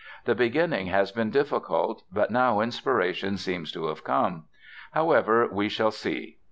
The 0.25 0.33
beginning 0.33 0.87
has 0.87 1.11
been 1.11 1.29
difficult; 1.29 2.01
but 2.11 2.31
now 2.31 2.59
inspiration 2.59 3.37
seems 3.37 3.71
to 3.73 3.85
have 3.85 4.03
come. 4.03 4.45
However, 4.93 5.47
we 5.53 5.69
shall 5.69 5.91
see." 5.91 6.37